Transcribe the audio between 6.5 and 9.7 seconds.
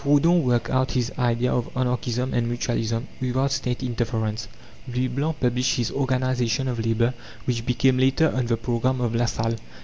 of Labour, which became later on the programme of Lassalle.